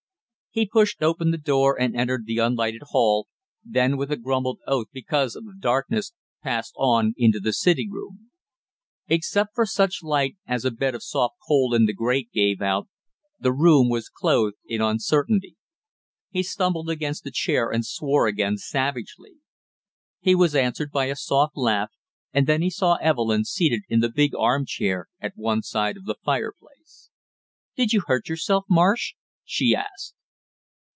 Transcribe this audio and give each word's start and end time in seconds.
He 0.53 0.67
pushed 0.67 1.01
open 1.01 1.31
the 1.31 1.37
door 1.37 1.79
and 1.79 1.95
entered 1.95 2.25
the 2.25 2.39
unlighted 2.39 2.81
hail, 2.91 3.29
then 3.63 3.95
with 3.95 4.11
a 4.11 4.17
grumbled 4.17 4.59
oath 4.67 4.87
because 4.91 5.33
of 5.33 5.45
the 5.45 5.55
darkness, 5.57 6.11
passed 6.43 6.73
on 6.75 7.13
into 7.15 7.39
the 7.39 7.53
sitting 7.53 7.89
room. 7.89 8.31
Except 9.07 9.55
for 9.55 9.65
such 9.65 10.03
light 10.03 10.35
as 10.45 10.65
a 10.65 10.71
bed 10.71 10.93
of 10.93 11.03
soft 11.03 11.35
coal 11.47 11.73
in 11.73 11.85
the 11.85 11.93
grate 11.93 12.33
gave 12.33 12.61
out, 12.61 12.89
the 13.39 13.53
room 13.53 13.87
was 13.87 14.09
clothed 14.09 14.57
in 14.67 14.81
uncertainty. 14.81 15.55
He 16.31 16.43
stumbled 16.43 16.89
against 16.89 17.25
a 17.25 17.31
chair 17.31 17.71
and 17.71 17.85
swore 17.85 18.27
again 18.27 18.57
savagely. 18.57 19.35
He 20.19 20.35
was 20.35 20.53
answered 20.53 20.91
by 20.91 21.05
a 21.05 21.15
soft 21.15 21.55
laugh, 21.55 21.91
and 22.33 22.45
then 22.45 22.61
he 22.61 22.69
saw 22.69 22.95
Evelyn 22.95 23.45
seated 23.45 23.83
in 23.87 24.01
the 24.01 24.11
big 24.11 24.35
arm 24.35 24.65
chair 24.65 25.07
at 25.21 25.31
one 25.37 25.61
side 25.61 25.95
of 25.95 26.03
the 26.03 26.17
fireplace. 26.25 27.09
"Did 27.77 27.93
you 27.93 28.01
hurt 28.05 28.27
yourself, 28.27 28.65
Marsh?" 28.69 29.13
she 29.45 29.73
asked. 29.73 30.13